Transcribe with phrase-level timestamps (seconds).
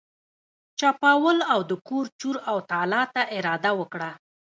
[0.79, 4.11] چپاول او د کور چور او تالا ته اراده وکړه.